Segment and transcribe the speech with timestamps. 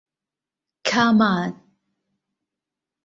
[0.89, 1.53] คาร์มาร์ท